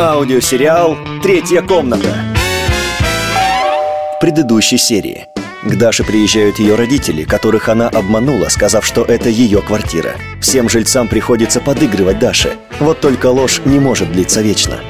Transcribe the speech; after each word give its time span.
Аудиосериал 0.00 0.96
«Третья 1.22 1.60
комната». 1.60 2.08
В 4.16 4.18
предыдущей 4.18 4.78
серии 4.78 5.26
к 5.62 5.76
Даше 5.76 6.04
приезжают 6.04 6.58
ее 6.58 6.74
родители, 6.74 7.24
которых 7.24 7.68
она 7.68 7.90
обманула, 7.90 8.48
сказав, 8.48 8.86
что 8.86 9.04
это 9.04 9.28
ее 9.28 9.60
квартира. 9.60 10.14
Всем 10.40 10.70
жильцам 10.70 11.06
приходится 11.06 11.60
подыгрывать 11.60 12.18
Даше. 12.18 12.56
Вот 12.78 13.00
только 13.00 13.26
ложь 13.26 13.60
не 13.66 13.78
может 13.78 14.10
длиться 14.10 14.40
вечно. 14.40 14.80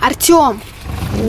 Артем! 0.00 0.60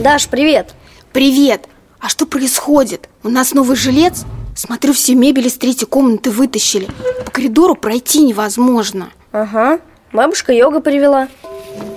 Даш, 0.02 0.28
привет! 0.28 0.74
Привет! 1.12 1.68
А 2.00 2.08
что 2.08 2.26
происходит? 2.26 3.08
У 3.22 3.28
нас 3.28 3.54
новый 3.54 3.76
жилец? 3.76 4.24
Смотрю, 4.56 4.92
все 4.92 5.14
мебели 5.14 5.48
с 5.48 5.56
третьей 5.56 5.86
комнаты 5.86 6.30
вытащили 6.30 6.88
По 7.24 7.30
коридору 7.30 7.76
пройти 7.76 8.22
невозможно 8.22 9.10
Ага, 9.30 9.78
бабушка 10.12 10.52
йога 10.52 10.80
привела 10.80 11.28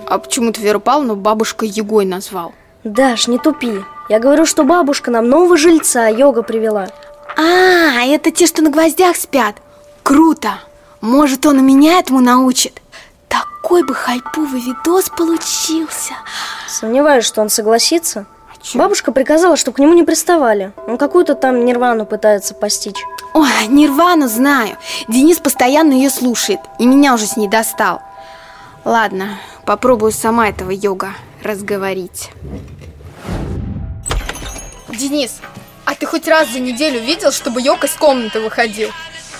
А 0.07 0.19
почему 0.19 0.51
ты 0.51 0.61
Веру 0.61 0.79
Павловну 0.79 1.15
бабушкой 1.15 1.69
Егой 1.69 2.05
назвал? 2.05 2.53
Даш, 2.83 3.27
не 3.27 3.39
тупи 3.39 3.81
Я 4.09 4.19
говорю, 4.19 4.45
что 4.45 4.63
бабушка 4.63 5.09
нам 5.09 5.27
нового 5.27 5.57
жильца 5.57 6.07
йога 6.07 6.43
привела 6.43 6.89
А, 7.35 8.05
это 8.05 8.29
те, 8.29 8.45
что 8.45 8.61
на 8.61 8.69
гвоздях 8.69 9.15
спят 9.15 9.55
Круто! 10.03 10.59
Может, 11.01 11.47
он 11.47 11.59
и 11.59 11.61
меня 11.63 11.99
этому 11.99 12.21
научит? 12.21 12.79
Такой 13.67 13.83
бы 13.83 13.93
хайповый 13.93 14.61
видос 14.61 15.09
получился. 15.09 16.13
Сомневаюсь, 16.69 17.25
что 17.25 17.41
он 17.41 17.49
согласится. 17.49 18.25
А 18.49 18.63
чё? 18.63 18.79
Бабушка 18.79 19.11
приказала, 19.11 19.57
чтобы 19.57 19.75
к 19.75 19.79
нему 19.79 19.93
не 19.93 20.03
приставали. 20.03 20.71
Он 20.87 20.97
какую-то 20.97 21.35
там 21.35 21.65
нирвану 21.65 22.05
пытается 22.05 22.53
постичь. 22.53 23.03
Ой, 23.33 23.67
Нирвану 23.67 24.29
знаю. 24.29 24.77
Денис 25.09 25.39
постоянно 25.39 25.91
ее 25.91 26.09
слушает 26.09 26.61
И 26.79 26.85
меня 26.85 27.13
уже 27.13 27.25
с 27.25 27.35
ней 27.35 27.49
достал. 27.49 28.01
Ладно, 28.85 29.37
попробую 29.65 30.13
сама 30.13 30.47
этого 30.47 30.71
йога 30.71 31.09
разговорить. 31.43 32.29
Денис, 34.87 35.41
а 35.83 35.93
ты 35.93 36.05
хоть 36.05 36.29
раз 36.29 36.51
за 36.53 36.61
неделю 36.61 37.01
видел, 37.01 37.33
чтобы 37.33 37.61
Йок 37.61 37.83
из 37.83 37.91
комнаты 37.95 38.39
выходил? 38.39 38.91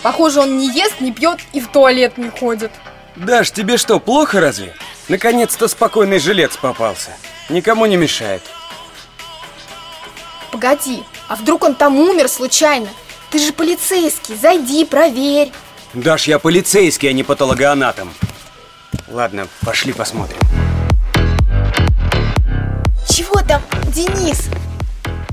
Похоже, 0.04 0.42
он 0.42 0.58
не 0.58 0.70
ест, 0.70 1.00
не 1.00 1.14
пьет 1.14 1.40
и 1.54 1.62
в 1.62 1.70
туалет 1.70 2.18
не 2.18 2.30
ходит. 2.30 2.72
Даш, 3.18 3.50
тебе 3.50 3.78
что, 3.78 4.00
плохо 4.00 4.40
разве? 4.40 4.76
Наконец-то 5.08 5.68
спокойный 5.68 6.20
жилец 6.20 6.56
попался. 6.56 7.10
Никому 7.50 7.88
не 7.88 7.98
мешает. 7.98 8.44
Погоди, 10.52 11.04
а 11.28 11.36
вдруг 11.36 11.64
он 11.64 11.74
там 11.74 11.98
умер 11.98 12.28
случайно? 12.28 12.88
Ты 13.32 13.40
же 13.40 13.54
полицейский, 13.54 14.36
зайди, 14.36 14.86
проверь. 14.86 15.52
Даш, 15.96 16.28
я 16.28 16.38
полицейский, 16.38 17.10
а 17.10 17.14
не 17.14 17.24
патологоанатом. 17.24 18.14
Ладно, 19.08 19.48
пошли 19.66 19.94
посмотрим. 19.94 20.40
Чего 23.10 23.42
там, 23.42 23.64
Денис? 23.88 24.48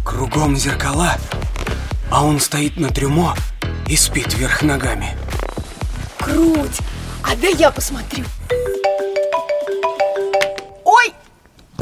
Кругом 0.03 0.57
зеркала, 0.57 1.17
а 2.11 2.25
он 2.25 2.41
стоит 2.41 2.79
на 2.79 2.89
трюмо 2.89 3.35
и 3.87 3.97
спит 3.97 4.33
вверх 4.33 4.63
ногами. 4.63 5.15
Круть. 6.19 6.81
А 7.25 7.37
да 7.37 7.49
я 7.49 7.71
посмотрю. 7.71 8.25
Ой, 10.85 11.13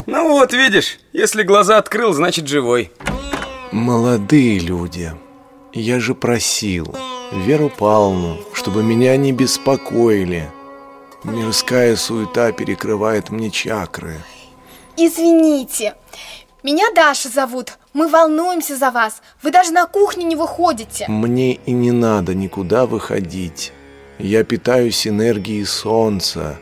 Ну 0.05 0.29
вот, 0.29 0.53
видишь, 0.53 0.99
если 1.11 1.43
глаза 1.43 1.77
открыл, 1.77 2.13
значит 2.13 2.47
живой. 2.47 2.91
Молодые 3.71 4.59
люди, 4.59 5.11
я 5.73 5.99
же 5.99 6.15
просил 6.15 6.95
Веру 7.31 7.69
Павловну, 7.69 8.37
чтобы 8.53 8.83
меня 8.83 9.17
не 9.17 9.31
беспокоили. 9.31 10.49
Мирская 11.23 11.95
суета 11.95 12.51
перекрывает 12.51 13.29
мне 13.29 13.49
чакры. 13.49 14.17
извините. 14.97 15.95
Меня 16.63 16.85
Даша 16.95 17.27
зовут. 17.29 17.73
Мы 17.93 18.07
волнуемся 18.07 18.77
за 18.77 18.89
вас. 18.91 19.21
Вы 19.41 19.51
даже 19.51 19.71
на 19.71 19.85
кухню 19.85 20.25
не 20.25 20.35
выходите. 20.37 21.05
Мне 21.09 21.53
и 21.53 21.71
не 21.71 21.91
надо 21.91 22.33
никуда 22.33 22.85
выходить. 22.85 23.73
Я 24.19 24.43
питаюсь 24.43 25.07
энергией 25.07 25.65
солнца, 25.65 26.57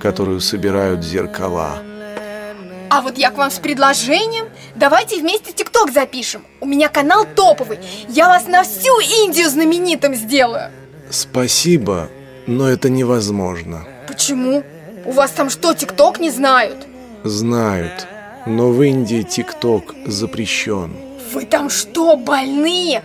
которую 0.00 0.40
собирают 0.40 1.04
зеркала. 1.04 1.82
А 2.90 3.00
вот 3.00 3.16
я 3.16 3.30
к 3.30 3.38
вам 3.38 3.50
с 3.50 3.58
предложением. 3.58 4.46
Давайте 4.76 5.18
вместе 5.18 5.52
ТикТок 5.52 5.92
запишем. 5.92 6.44
У 6.60 6.66
меня 6.66 6.88
канал 6.88 7.26
топовый. 7.34 7.78
Я 8.08 8.28
вас 8.28 8.46
на 8.46 8.64
всю 8.64 9.00
Индию 9.00 9.48
знаменитым 9.48 10.14
сделаю. 10.14 10.70
Спасибо, 11.10 12.08
но 12.46 12.68
это 12.68 12.90
невозможно. 12.90 13.86
Почему? 14.06 14.62
У 15.04 15.12
вас 15.12 15.30
там 15.30 15.50
что, 15.50 15.74
ТикТок 15.74 16.20
не 16.20 16.30
знают? 16.30 16.86
Знают, 17.24 18.06
но 18.46 18.68
в 18.68 18.82
Индии 18.82 19.22
ТикТок 19.22 19.94
запрещен. 20.06 20.94
Вы 21.32 21.46
там 21.46 21.70
что, 21.70 22.16
больные? 22.16 23.02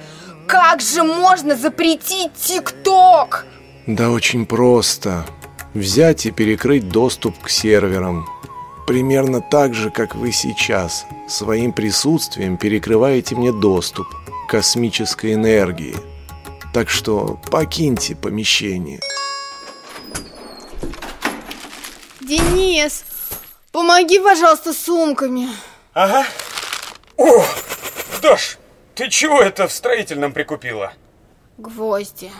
Как 0.48 0.82
же 0.82 1.04
можно 1.04 1.56
запретить 1.56 2.34
ТикТок? 2.36 3.46
Да 3.88 4.12
очень 4.12 4.46
просто. 4.46 5.26
Взять 5.74 6.26
и 6.26 6.32
перекрыть 6.32 6.90
доступ 6.90 7.40
к 7.40 7.50
серверам. 7.50 8.28
Примерно 8.86 9.40
так 9.40 9.74
же, 9.74 9.92
как 9.92 10.14
вы 10.14 10.34
сейчас 10.34 11.06
своим 11.30 11.72
присутствием 11.72 12.58
перекрываете 12.58 13.36
мне 13.36 13.54
доступ 13.54 14.08
к 14.10 14.52
космической 14.52 15.34
энергии. 15.36 15.96
Так 16.74 16.90
что 16.90 17.40
покиньте 17.50 18.14
помещение. 18.14 19.00
Денис, 22.20 23.06
помоги, 23.72 24.20
пожалуйста, 24.20 24.74
с 24.74 24.80
сумками 24.80 25.48
Ага. 25.94 26.26
О, 27.16 27.44
Даш, 28.22 28.58
ты 28.96 29.10
чего 29.10 29.42
это 29.42 29.70
в 29.70 29.72
строительном 29.72 30.34
прикупила? 30.34 30.92
Гвозди 31.58 32.32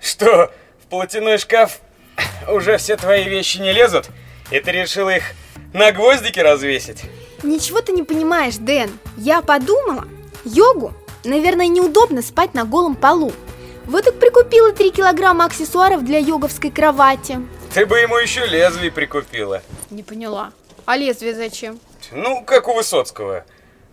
Что, 0.00 0.50
платяной 0.94 1.38
шкаф 1.38 1.80
уже 2.48 2.76
все 2.78 2.96
твои 2.96 3.24
вещи 3.24 3.58
не 3.58 3.72
лезут? 3.72 4.06
И 4.50 4.60
ты 4.60 4.70
решил 4.70 5.08
их 5.08 5.22
на 5.72 5.90
гвоздики 5.90 6.38
развесить? 6.38 7.02
Ничего 7.42 7.80
ты 7.80 7.92
не 7.92 8.04
понимаешь, 8.04 8.56
Дэн 8.56 8.90
Я 9.16 9.42
подумала, 9.42 10.06
йогу, 10.44 10.94
наверное, 11.24 11.66
неудобно 11.66 12.22
спать 12.22 12.54
на 12.54 12.64
голом 12.64 12.94
полу 12.94 13.32
Вот 13.86 14.06
и 14.06 14.12
прикупила 14.12 14.72
3 14.72 14.90
килограмма 14.92 15.46
аксессуаров 15.46 16.04
для 16.04 16.18
йоговской 16.18 16.70
кровати 16.70 17.40
Ты 17.74 17.86
бы 17.86 17.98
ему 17.98 18.16
еще 18.16 18.46
лезвие 18.46 18.92
прикупила. 18.92 19.62
Не 19.90 20.02
поняла 20.04 20.52
А 20.86 20.96
лезвие 20.96 21.34
зачем? 21.34 21.80
Ну, 22.12 22.44
как 22.44 22.68
у 22.68 22.74
Высоцкого. 22.74 23.44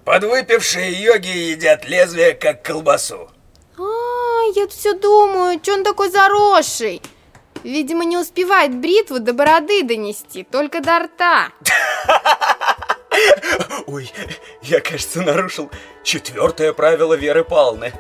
Подвыпившие 0.06 0.92
йоги 0.92 1.52
едят 1.52 1.88
лезвие, 1.88 2.34
как 2.34 2.62
колбасу. 2.64 3.30
А, 4.42 4.52
я 4.56 4.68
все 4.68 4.94
думаю, 4.94 5.60
что 5.62 5.74
он 5.74 5.84
такой 5.84 6.10
заросший 6.10 7.02
Видимо, 7.64 8.06
не 8.06 8.18
успевает 8.18 8.76
бритву 8.76 9.20
до 9.20 9.34
бороды 9.34 9.84
донести, 9.84 10.44
только 10.44 10.82
до 10.82 11.00
рта 11.00 11.50
Ой, 13.88 14.12
я, 14.64 14.80
кажется, 14.80 15.22
нарушил 15.22 15.70
четвертое 16.04 16.74
правило 16.74 17.14
Веры 17.14 17.44
Павловны. 17.44 17.94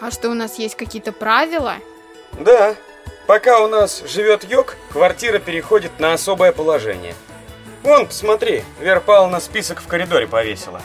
А 0.00 0.10
что, 0.10 0.30
у 0.30 0.34
нас 0.34 0.58
есть 0.58 0.76
какие-то 0.76 1.12
правила? 1.12 1.74
Да, 2.40 2.74
пока 3.26 3.60
у 3.60 3.68
нас 3.68 4.02
живет 4.06 4.44
йог, 4.44 4.76
квартира 4.92 5.38
переходит 5.38 6.00
на 6.00 6.14
особое 6.14 6.52
положение. 6.52 7.14
Вон, 7.82 8.06
посмотри, 8.06 8.64
Вера 8.80 9.00
Павловна 9.00 9.40
список 9.40 9.80
в 9.80 9.86
коридоре 9.86 10.26
повесила. 10.26 10.80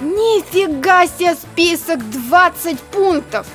Нифига 0.00 1.06
себе 1.06 1.34
список 1.34 1.98
20 2.10 2.80
пунктов! 2.80 3.46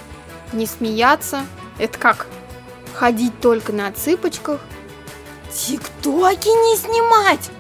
Не 0.54 0.66
смеяться? 0.66 1.46
Это 1.78 1.98
как? 2.00 2.28
Ходить 2.94 3.40
только 3.40 3.74
на 3.74 3.92
цыпочках? 3.92 4.60
Тиктоки 5.54 6.48
не 6.48 6.78
снимать! 6.78 7.52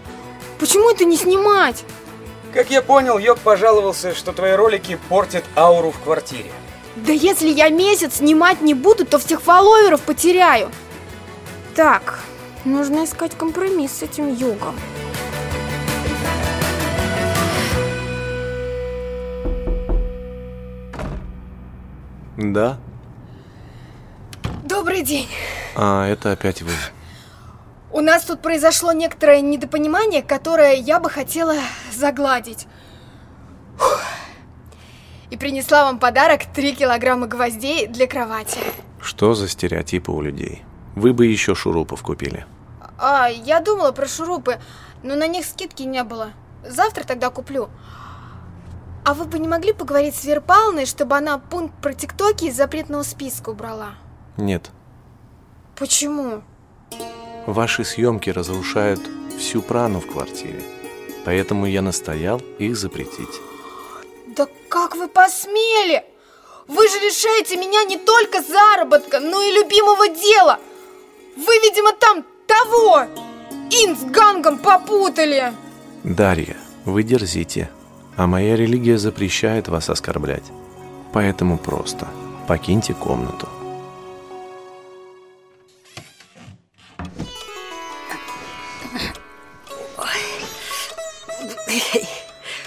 Почему 0.59 0.89
это 0.89 1.05
не 1.05 1.17
снимать? 1.17 1.83
Как 2.53 2.69
я 2.71 2.81
понял, 2.81 3.17
йог 3.17 3.39
пожаловался, 3.39 4.15
что 4.15 4.31
твои 4.31 4.53
ролики 4.53 4.97
портят 5.09 5.43
ауру 5.55 5.91
в 5.91 5.99
квартире. 5.99 6.51
Да 6.95 7.13
если 7.13 7.49
я 7.49 7.69
месяц 7.69 8.15
снимать 8.15 8.61
не 8.61 8.73
буду, 8.73 9.05
то 9.05 9.19
всех 9.19 9.41
фолловеров 9.41 10.01
потеряю. 10.01 10.71
Так, 11.75 12.21
нужно 12.65 13.05
искать 13.05 13.37
компромисс 13.37 13.99
с 13.99 14.01
этим 14.01 14.33
югом. 14.33 14.75
Да? 22.37 22.77
Добрый 24.63 25.01
день. 25.01 25.27
А, 25.75 26.07
это 26.07 26.31
опять 26.31 26.61
вы. 26.61 26.71
У 27.91 28.01
нас 28.01 28.25
тут 28.25 28.41
произошло 28.41 28.91
некоторое 28.91 29.41
недопонимание, 29.41 30.21
которое 30.21 30.75
я 30.75 30.99
бы 30.99 31.09
хотела 31.09 31.55
загладить. 31.91 32.67
Фух. 33.77 34.01
И 35.31 35.37
принесла 35.37 35.85
вам 35.85 35.99
подарок 35.99 36.45
3 36.45 36.75
килограмма 36.75 37.27
гвоздей 37.27 37.87
для 37.87 38.07
кровати. 38.07 38.59
Что 39.01 39.33
за 39.33 39.47
стереотипы 39.47 40.11
у 40.11 40.21
людей? 40.21 40.63
Вы 40.95 41.13
бы 41.13 41.25
еще 41.25 41.55
шурупов 41.55 42.03
купили. 42.03 42.45
А, 42.99 43.27
я 43.29 43.61
думала 43.61 43.91
про 43.91 44.07
шурупы, 44.07 44.59
но 45.01 45.15
на 45.15 45.27
них 45.27 45.45
скидки 45.45 45.83
не 45.83 46.03
было. 46.03 46.33
Завтра 46.67 47.03
тогда 47.03 47.29
куплю. 47.29 47.69
А 49.07 49.13
вы 49.13 49.23
бы 49.23 49.39
не 49.39 49.47
могли 49.47 49.71
поговорить 49.71 50.15
с 50.15 50.25
Верпалной, 50.25 50.85
чтобы 50.85 51.15
она 51.15 51.37
пункт 51.37 51.73
про 51.81 51.93
тиктоки 51.93 52.43
из 52.43 52.57
запретного 52.57 53.03
списка 53.03 53.51
убрала? 53.51 53.91
Нет, 54.35 54.69
Почему? 55.77 56.41
ваши 57.45 57.85
съемки 57.85 58.29
разрушают 58.29 58.99
всю 59.39 59.61
прану 59.61 60.01
в 60.01 60.07
квартире. 60.07 60.61
Поэтому 61.23 61.67
я 61.67 61.81
настоял 61.81 62.41
их 62.59 62.75
запретить. 62.75 63.39
Да 64.35 64.45
как 64.67 64.97
вы 64.97 65.07
посмели? 65.07 66.03
Вы 66.67 66.89
же 66.89 66.99
лишаете 66.99 67.55
меня 67.55 67.85
не 67.85 67.95
только 67.97 68.41
заработка, 68.41 69.21
но 69.21 69.41
и 69.41 69.53
любимого 69.53 70.09
дела. 70.09 70.59
Вы, 71.37 71.53
видимо, 71.63 71.93
там 71.93 72.25
того 72.45 73.05
ин 73.71 73.95
с 73.95 74.03
гангом 74.03 74.57
попутали. 74.57 75.53
Дарья, 76.03 76.57
вы 76.83 77.03
дерзите, 77.03 77.69
а 78.17 78.25
моя 78.25 78.55
религия 78.55 78.97
запрещает 78.97 79.67
вас 79.67 79.89
оскорблять. 79.89 80.43
Поэтому 81.13 81.57
просто 81.57 82.07
покиньте 82.47 82.93
комнату. 82.93 83.47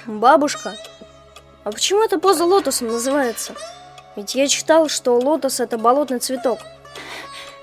Бабушка, 0.06 0.76
а 1.64 1.72
почему 1.72 2.04
эта 2.04 2.18
поза 2.18 2.44
лотосом 2.44 2.88
называется? 2.88 3.54
Ведь 4.16 4.34
я 4.34 4.48
читал, 4.48 4.88
что 4.88 5.18
лотос 5.18 5.60
это 5.60 5.78
болотный 5.78 6.18
цветок. 6.18 6.58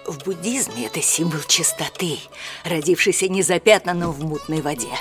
В 0.06 0.24
буддизме 0.24 0.88
это 0.88 1.02
символ 1.02 1.42
чистоты, 1.48 2.18
родившийся 2.64 3.28
незапятнанным 3.28 4.12
в 4.12 4.24
мутной 4.24 4.62
воде. 4.62 4.94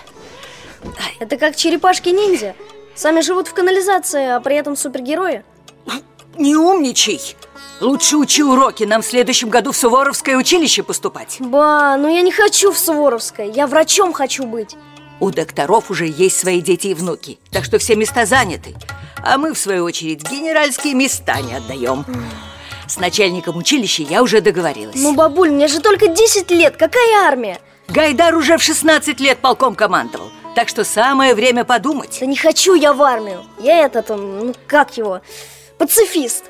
Это 1.18 1.36
как 1.36 1.56
черепашки-ниндзя. 1.56 2.54
Сами 2.96 3.20
живут 3.20 3.48
в 3.48 3.54
канализации, 3.54 4.36
а 4.36 4.40
при 4.40 4.56
этом 4.56 4.74
супергерои. 4.76 5.44
Не 6.38 6.56
умничай! 6.56 7.20
Лучше 7.80 8.16
учи 8.16 8.42
уроки, 8.42 8.84
нам 8.84 9.02
в 9.02 9.06
следующем 9.06 9.50
году 9.50 9.72
в 9.72 9.76
Суворовское 9.76 10.36
училище 10.36 10.82
поступать. 10.82 11.36
Ба, 11.40 11.96
ну 11.98 12.08
я 12.08 12.22
не 12.22 12.32
хочу 12.32 12.72
в 12.72 12.78
Суворовское, 12.78 13.46
я 13.46 13.66
врачом 13.66 14.14
хочу 14.14 14.44
быть. 14.46 14.76
У 15.20 15.30
докторов 15.30 15.90
уже 15.90 16.06
есть 16.06 16.38
свои 16.38 16.60
дети 16.62 16.88
и 16.88 16.94
внуки, 16.94 17.38
так 17.50 17.64
что 17.64 17.78
все 17.78 17.94
места 17.94 18.24
заняты. 18.24 18.74
А 19.22 19.36
мы, 19.38 19.52
в 19.52 19.58
свою 19.58 19.84
очередь, 19.84 20.28
генеральские 20.30 20.94
места 20.94 21.40
не 21.40 21.54
отдаем. 21.54 22.04
С 22.86 22.98
начальником 22.98 23.56
училища 23.56 24.02
я 24.02 24.22
уже 24.22 24.40
договорилась. 24.40 24.96
Ну, 24.96 25.14
бабуль, 25.14 25.50
мне 25.50 25.68
же 25.68 25.80
только 25.80 26.08
10 26.08 26.50
лет, 26.52 26.76
какая 26.76 27.26
армия? 27.26 27.58
Гайдар 27.88 28.34
уже 28.34 28.56
в 28.56 28.62
16 28.62 29.20
лет 29.20 29.38
полком 29.38 29.74
командовал, 29.74 30.30
так 30.56 30.70
что 30.70 30.84
самое 30.84 31.34
время 31.34 31.66
подумать. 31.66 32.16
Да 32.18 32.24
не 32.24 32.34
хочу 32.34 32.72
я 32.72 32.94
в 32.94 33.02
армию. 33.02 33.44
Я 33.58 33.84
этот, 33.84 34.08
ну 34.08 34.54
как 34.66 34.96
его, 34.96 35.20
пацифист. 35.76 36.46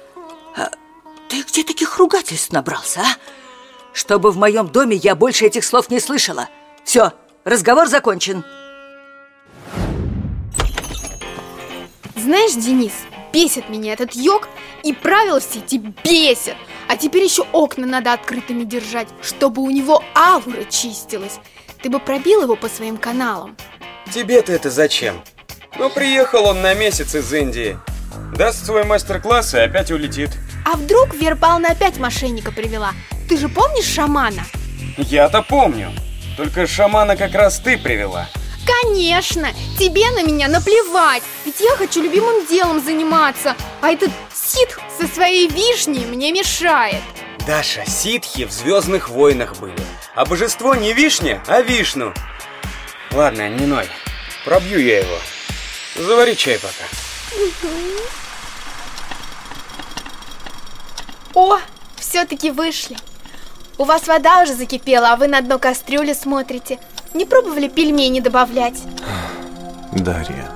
Ты 1.29 1.43
где 1.43 1.64
таких 1.64 1.99
ругательств 1.99 2.53
набрался, 2.53 3.00
а? 3.00 3.17
Чтобы 3.93 4.31
в 4.31 4.37
моем 4.37 4.69
доме 4.69 4.94
я 4.94 5.17
больше 5.17 5.47
этих 5.47 5.64
слов 5.64 5.91
не 5.91 5.99
слышала. 5.99 6.49
Все, 6.85 7.14
разговор 7.43 7.88
закончен. 7.88 8.44
Знаешь, 12.14 12.53
Денис, 12.53 12.93
бесит 13.32 13.69
меня 13.69 13.94
этот 13.94 14.14
йог, 14.14 14.49
и 14.85 14.93
правила 14.93 15.41
все 15.41 15.58
эти 15.58 15.82
бесят. 16.05 16.55
А 16.87 16.97
теперь 16.97 17.25
еще 17.25 17.44
окна 17.50 17.88
надо 17.88 18.12
открытыми 18.12 18.62
держать, 18.62 19.08
чтобы 19.20 19.62
у 19.62 19.70
него 19.70 20.05
аура 20.14 20.62
чистилась. 20.70 21.41
Ты 21.82 21.91
бы 21.91 21.99
пробил 21.99 22.43
его 22.43 22.55
по 22.55 22.69
своим 22.69 22.99
каналам. 22.99 23.56
Тебе-то 24.12 24.53
это 24.53 24.70
зачем? 24.70 25.23
Ну, 25.79 25.91
приехал 25.91 26.47
он 26.47 26.62
на 26.62 26.75
месяц 26.75 27.14
из 27.14 27.32
Индии. 27.32 27.79
Даст 28.37 28.64
свой 28.64 28.85
мастер-класс 28.85 29.55
и 29.55 29.58
опять 29.58 29.91
улетит. 29.91 30.31
А 30.64 30.76
вдруг 30.76 31.14
Вера 31.14 31.37
Павловна 31.37 31.69
опять 31.69 31.99
мошенника 31.99 32.50
привела? 32.53 32.93
Ты 33.29 33.37
же 33.37 33.49
помнишь 33.49 33.87
шамана? 33.87 34.43
Я-то 34.97 35.43
помню. 35.43 35.93
Только 36.37 36.67
шамана 36.67 37.17
как 37.17 37.35
раз 37.35 37.58
ты 37.58 37.76
привела. 37.76 38.29
Конечно, 38.82 39.49
тебе 39.79 40.11
на 40.11 40.25
меня 40.25 40.49
наплевать, 40.49 41.23
ведь 41.44 41.61
я 41.61 41.76
хочу 41.76 42.03
любимым 42.03 42.47
делом 42.47 42.85
заниматься, 42.85 43.55
а 43.81 43.91
этот 43.91 44.11
ситх 44.35 44.81
со 44.99 45.06
своей 45.06 45.49
вишней 45.49 46.05
мне 46.05 46.32
мешает. 46.32 47.03
Даша, 47.47 47.85
ситхи 47.87 48.44
в 48.44 48.50
Звездных 48.50 49.08
войнах 49.08 49.56
были. 49.58 49.79
А 50.17 50.25
божество 50.25 50.75
не 50.75 50.93
вишня, 50.93 51.41
а 51.47 51.62
вишну. 51.62 52.12
Ладно, 53.16 53.48
не 53.48 53.64
ной. 53.64 53.86
Пробью 54.44 54.78
я 54.78 54.98
его. 54.98 55.16
Завари 55.96 56.36
чай 56.36 56.58
пока. 56.58 56.84
О, 61.32 61.58
все-таки 61.96 62.50
вышли. 62.50 62.94
У 63.78 63.84
вас 63.84 64.06
вода 64.06 64.42
уже 64.42 64.52
закипела, 64.52 65.12
а 65.12 65.16
вы 65.16 65.28
на 65.28 65.40
дно 65.40 65.58
кастрюли 65.58 66.12
смотрите. 66.12 66.78
Не 67.14 67.24
пробовали 67.24 67.68
пельмени 67.68 68.20
добавлять? 68.20 68.82
Дарья, 69.92 70.50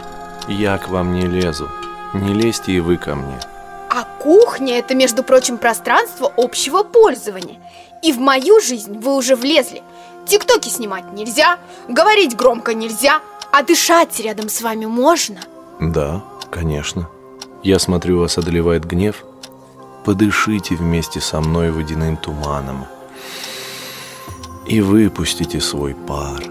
я 0.47 0.77
к 0.77 0.89
вам 0.89 1.15
не 1.15 1.27
лезу. 1.27 1.71
Не 2.13 2.35
лезьте 2.35 2.73
и 2.73 2.81
вы 2.81 2.99
ко 2.99 3.15
мне. 3.15 3.41
А 3.89 4.05
кухня– 4.05 4.79
это, 4.81 4.95
между 4.95 5.23
прочим, 5.23 5.57
пространство 5.57 6.31
общего 6.37 6.83
пользования. 6.83 7.59
И 8.03 8.13
в 8.13 8.19
мою 8.19 8.61
жизнь 8.61 8.99
вы 8.99 9.17
уже 9.17 9.35
влезли. 9.35 9.83
Тиктоки 10.27 10.69
снимать 10.69 11.13
нельзя, 11.13 11.59
говорить 11.89 12.37
громко 12.37 12.75
нельзя, 12.75 13.21
а 13.51 13.63
дышать 13.63 14.19
рядом 14.21 14.49
с 14.49 14.61
вами 14.63 14.87
можно. 14.87 15.41
Да, 15.81 16.23
конечно. 16.51 17.09
Я 17.63 17.79
смотрю, 17.79 18.21
вас 18.21 18.39
одолевает 18.39 18.85
гнев. 18.85 19.25
Подышите 20.05 20.77
вместе 20.77 21.21
со 21.21 21.41
мной 21.41 21.71
водяным 21.71 22.17
туманом. 22.17 22.87
И 24.67 24.81
выпустите 24.81 25.61
свой 25.61 25.95
пар. 25.95 26.43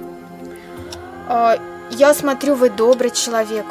А, 1.28 1.58
я 1.92 2.14
смотрю, 2.14 2.56
вы 2.56 2.70
добрый 2.70 3.12
человек. 3.12 3.66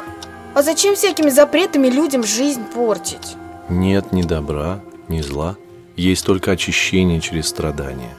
А 0.53 0.63
зачем 0.63 0.95
всякими 0.95 1.29
запретами 1.29 1.87
людям 1.87 2.23
жизнь 2.23 2.63
портить? 2.63 3.35
Нет 3.69 4.11
ни 4.11 4.23
добра, 4.23 4.81
ни 5.07 5.21
зла. 5.21 5.55
Есть 5.95 6.25
только 6.25 6.51
очищение 6.51 7.21
через 7.21 7.47
страдания. 7.47 8.15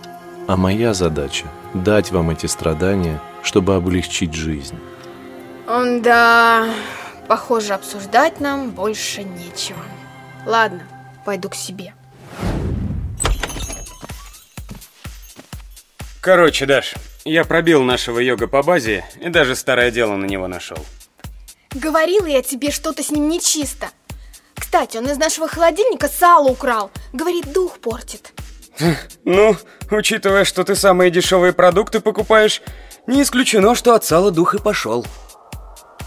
А 0.47 0.57
моя 0.57 0.95
задача– 0.95 1.47
дать 1.75 2.11
вам 2.11 2.31
эти 2.31 2.47
страдания, 2.47 3.21
чтобы 3.43 3.75
облегчить 3.75 4.35
жизнь. 4.35 4.79
Да, 5.67 6.69
похоже, 7.29 7.75
обсуждать 7.75 8.41
нам 8.41 8.71
больше 8.71 9.23
нечего. 9.23 9.83
Ладно, 10.47 10.83
пойду 11.25 11.49
к 11.49 11.55
себе. 11.55 11.95
Короче, 16.21 16.67
Даш, 16.67 16.95
я 17.25 17.45
пробил 17.45 17.83
нашего 17.83 18.19
йога 18.19 18.47
по 18.47 18.63
базе 18.63 19.05
и 19.21 19.29
даже 19.29 19.55
старое 19.55 19.91
дело 19.91 20.17
на 20.17 20.27
него 20.27 20.49
нашел. 20.49 20.79
Говорила 21.71 22.27
я 22.27 22.43
тебе, 22.43 22.71
что-то 22.71 23.03
с 23.03 23.11
ним 23.11 23.29
нечисто. 23.29 23.91
Кстати, 24.55 24.99
он 24.99 25.09
из 25.09 25.17
нашего 25.17 25.49
холодильника 25.49 26.09
сало 26.09 26.49
украл. 26.49 26.91
Говорит, 27.13 27.53
дух 27.53 27.79
портит. 27.79 28.33
Ну, 29.25 29.57
учитывая, 29.91 30.45
что 30.45 30.65
ты 30.65 30.75
самые 30.75 31.11
дешевые 31.11 31.53
продукты 31.53 32.01
покупаешь, 32.01 32.63
не 33.07 33.23
исключено, 33.23 33.75
что 33.75 33.95
от 33.95 34.05
сала 34.05 34.31
дух 34.31 34.55
и 34.55 34.59
пошел. 34.59 35.07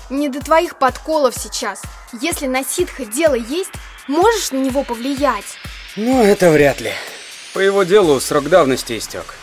Не 0.10 0.30
до 0.30 0.40
твоих 0.42 0.78
подколов 0.78 1.36
сейчас. 1.36 1.82
Если 2.22 2.48
на 2.48 2.64
ситха 2.64 3.06
дело 3.06 3.36
есть, 3.36 3.72
можешь 4.08 4.52
на 4.52 4.58
него 4.58 4.84
повлиять. 4.84 5.46
Ну, 5.96 6.24
это 6.24 6.52
вряд 6.52 6.82
ли. 6.82 6.92
По 7.54 7.60
его 7.60 7.84
делу 7.84 8.20
срок 8.20 8.50
давности 8.50 8.98
истек. 8.98 9.36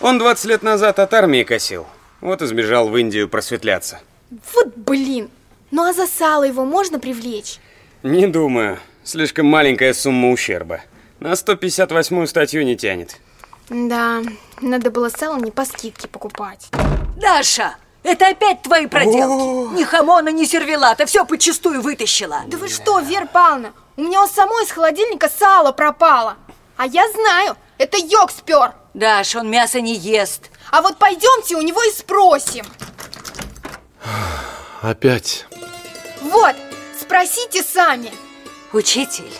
Он 0.00 0.18
20 0.18 0.44
лет 0.46 0.62
назад 0.62 0.98
от 0.98 1.12
армии 1.14 1.42
косил. 1.42 1.86
Вот 2.20 2.42
и 2.42 2.46
сбежал 2.46 2.88
в 2.88 2.96
Индию 2.96 3.28
просветляться. 3.28 4.00
Вот 4.54 4.76
блин. 4.76 5.30
Ну 5.70 5.84
а 5.84 5.92
за 5.92 6.06
сало 6.06 6.44
его 6.44 6.64
можно 6.64 6.98
привлечь? 6.98 7.58
Не 8.02 8.26
думаю. 8.26 8.78
Слишком 9.04 9.46
маленькая 9.46 9.94
сумма 9.94 10.30
ущерба. 10.30 10.80
На 11.20 11.32
158-ю 11.32 12.26
статью 12.26 12.64
не 12.64 12.76
тянет. 12.76 13.16
Да, 13.68 14.22
надо 14.60 14.90
было 14.90 15.08
сало 15.08 15.36
не 15.38 15.50
по 15.50 15.64
скидке 15.64 16.08
покупать. 16.08 16.68
Даша, 17.16 17.76
это 18.02 18.28
опять 18.28 18.62
твои 18.62 18.86
проделки. 18.86 19.74
Ни 19.74 19.84
хамона, 19.84 20.28
ни 20.28 20.44
сервелата, 20.44 21.06
все 21.06 21.24
почистую 21.24 21.80
вытащила. 21.80 22.42
Да 22.46 22.56
вы 22.58 22.68
что, 22.68 23.00
Вера 23.00 23.26
Павловна, 23.26 23.72
у 23.96 24.02
меня 24.02 24.22
у 24.22 24.28
самой 24.28 24.64
из 24.64 24.70
холодильника 24.70 25.28
сало 25.28 25.72
пропало. 25.72 26.36
А 26.76 26.86
я 26.86 27.10
знаю, 27.10 27.56
это 27.78 27.96
йог 27.96 28.30
спер. 28.30 28.74
Даш, 28.94 29.34
он 29.34 29.50
мясо 29.50 29.80
не 29.80 29.94
ест. 29.96 30.50
А 30.70 30.82
вот 30.82 30.98
пойдемте 30.98 31.56
у 31.56 31.62
него 31.62 31.82
и 31.82 31.90
спросим. 31.90 32.66
Опять. 34.82 35.46
Вот, 36.20 36.54
спросите 37.00 37.62
сами. 37.62 38.12
Учитель, 38.72 39.32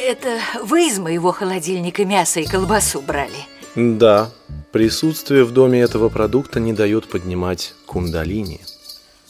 это 0.00 0.40
вы 0.62 0.88
из 0.88 0.98
моего 0.98 1.32
холодильника 1.32 2.04
мясо 2.04 2.40
и 2.40 2.46
колбасу 2.46 3.00
брали? 3.00 3.46
Да, 3.74 4.30
присутствие 4.72 5.44
в 5.44 5.52
доме 5.52 5.80
этого 5.80 6.08
продукта 6.08 6.58
не 6.58 6.72
дает 6.72 7.08
поднимать 7.08 7.74
кундалини. 7.86 8.60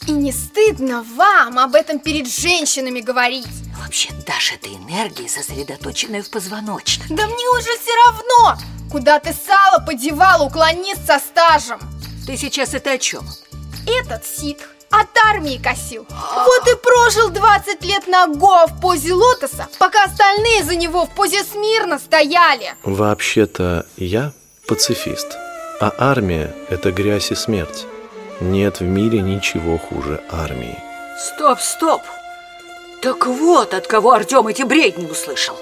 И 0.07 0.11
не 0.11 0.31
стыдно 0.31 1.05
вам 1.15 1.59
об 1.59 1.75
этом 1.75 1.99
перед 1.99 2.27
женщинами 2.27 3.01
говорить? 3.01 3.45
Вообще, 3.83 4.09
Даша, 4.25 4.55
это 4.55 4.69
энергия, 4.69 5.29
сосредоточенная 5.29 6.23
в 6.23 6.29
позвоночном. 6.31 7.15
Да 7.15 7.27
мне 7.27 7.49
уже 7.49 7.69
все 7.79 7.91
равно! 8.05 8.59
Куда 8.91 9.19
ты 9.19 9.31
сало 9.31 9.79
подевал, 9.85 10.45
уклонист 10.45 11.05
со 11.05 11.19
стажем? 11.19 11.79
Ты 12.25 12.35
сейчас 12.35 12.73
это 12.73 12.93
о 12.93 12.97
чем? 12.97 13.23
Этот 13.85 14.25
ситх 14.25 14.69
от 14.91 15.07
армии 15.29 15.57
косил. 15.57 16.05
Вот 16.09 16.67
и 16.67 16.75
прожил 16.75 17.29
20 17.29 17.83
лет 17.85 18.07
на 18.07 18.27
Гоа 18.27 18.67
в 18.67 18.79
позе 18.79 19.13
лотоса, 19.13 19.67
пока 19.79 20.03
остальные 20.03 20.63
за 20.63 20.75
него 20.75 21.05
в 21.05 21.09
позе 21.11 21.43
смирно 21.43 21.97
стояли. 21.99 22.75
Вообще-то 22.83 23.85
я 23.97 24.33
пацифист, 24.67 25.37
а 25.79 25.93
армия– 25.97 26.53
это 26.69 26.91
грязь 26.91 27.31
и 27.31 27.35
смерть. 27.35 27.85
Нет 28.39 28.79
в 28.79 28.83
мире 28.83 29.21
ничего 29.21 29.77
хуже 29.77 30.21
армии. 30.29 30.77
Стоп, 31.17 31.59
стоп! 31.59 32.01
Так 33.01 33.25
вот, 33.25 33.73
от 33.73 33.87
кого 33.87 34.11
Артем 34.11 34.47
эти 34.47 34.63
бредни 34.63 35.05
услышал. 35.09 35.57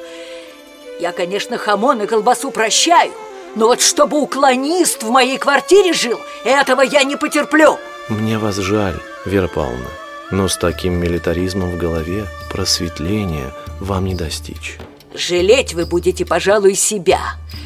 Я, 1.00 1.14
конечно, 1.14 1.58
хамон 1.58 2.02
и 2.02 2.08
колбасу 2.08 2.52
прощаю, 2.52 3.14
но 3.56 3.68
вот 3.68 3.82
чтобы 3.82 4.20
уклонист 4.20 5.04
в 5.04 5.10
моей 5.10 5.38
квартире 5.38 5.94
жил, 5.94 6.20
этого 6.44 6.82
я 6.82 7.04
не 7.04 7.16
потерплю. 7.16 7.78
Мне 8.10 8.38
вас 8.38 8.56
жаль, 8.56 9.00
Вера 9.26 9.48
Павловна, 9.48 9.90
но 10.32 10.48
с 10.48 10.58
таким 10.58 10.94
милитаризмом 10.94 11.72
в 11.72 11.78
голове 11.78 12.26
просветления 12.50 13.54
вам 13.80 14.06
не 14.06 14.16
достичь. 14.16 14.78
Жалеть 15.14 15.74
вы 15.74 15.86
будете, 15.86 16.26
пожалуй, 16.26 16.76
себя, 16.76 17.20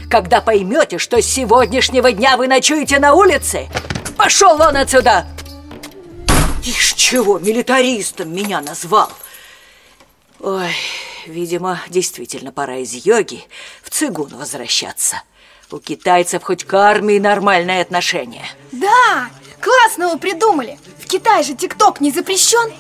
когда 0.10 0.42
поймете, 0.42 0.98
что 0.98 1.22
с 1.22 1.26
сегодняшнего 1.26 2.12
дня 2.12 2.38
вы 2.38 2.48
ночуете 2.48 3.00
на 3.00 3.14
улице. 3.14 3.68
Пошел 4.18 4.58
вон 4.58 4.78
отсюда! 4.78 5.28
Ишь, 6.66 6.94
чего 6.94 7.38
милитаристом 7.38 8.34
меня 8.34 8.62
назвал? 8.62 9.12
Ой, 10.40 10.72
видимо, 11.28 11.82
действительно 11.90 12.52
пора 12.52 12.78
из 12.78 12.94
йоги 13.06 13.44
в 13.84 13.90
цигун 13.92 14.30
возвращаться. 14.30 15.22
У 15.70 15.80
китайцев 15.80 16.44
хоть 16.44 16.64
к 16.64 16.74
армии 16.74 17.20
нормальное 17.20 17.82
отношение. 17.82 18.46
Да, 18.72 19.30
классно 19.60 20.10
вы 20.10 20.20
придумали. 20.20 20.80
В 21.13 21.13
Китае 21.13 21.43
же 21.43 21.55
ТикТок 21.55 22.01
не 22.01 22.11
запрещен. 22.11 22.73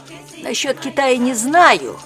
Насчет 0.42 0.80
Китая 0.80 1.16
не 1.16 1.35
знаю. 1.35 1.99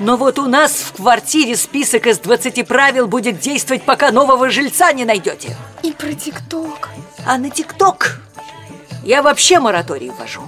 Но 0.00 0.16
вот 0.16 0.38
у 0.38 0.46
нас 0.46 0.72
в 0.72 0.92
квартире 0.94 1.56
список 1.56 2.06
из 2.06 2.18
20 2.18 2.66
правил 2.66 3.06
будет 3.06 3.38
действовать, 3.38 3.84
пока 3.84 4.10
нового 4.10 4.50
жильца 4.50 4.92
не 4.92 5.04
найдете. 5.04 5.56
И 5.82 5.92
про 5.92 6.12
ТикТок. 6.14 6.88
А 7.26 7.38
на 7.38 7.50
ТикТок 7.50 8.20
я 9.04 9.22
вообще 9.22 9.60
мораторий 9.60 10.10
ввожу. 10.10 10.42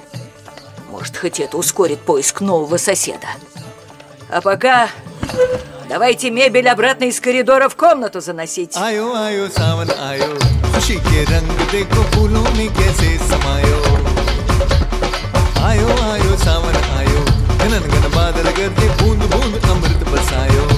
Может, 0.91 1.17
хоть 1.17 1.41
это 1.41 1.57
ускорит 1.57 2.01
поиск 2.01 2.41
нового 2.41 2.77
соседа. 2.79 3.29
А 4.29 4.41
пока 4.41 4.89
давайте 5.89 6.31
мебель 6.31 6.69
обратно 6.69 7.05
из 7.05 7.21
коридора 7.21 7.69
в 7.69 7.77
комнату 7.77 8.21
заносить. 8.21 8.77
आयो 8.77 9.15
आयो 9.15 9.49
सावन 9.49 9.91
आयो 9.91 10.31
खुशी 10.75 10.97
के 11.09 11.25
रंग 11.25 11.49
देखो 11.73 12.03
फूलों 12.13 12.43
में 12.57 12.69
कैसे 12.79 13.19
समायो 13.29 13.90
आयो 15.69 15.89
आयो 16.13 16.37
सावन 16.45 16.81
आयो 16.99 17.25
गनन 17.63 17.93
गन 17.95 18.09
बादल 18.17 18.51
करते 18.59 18.89
बूंद 19.03 19.29
बूंद 19.35 19.63
अमृत 19.75 20.09
बसायो 20.15 20.70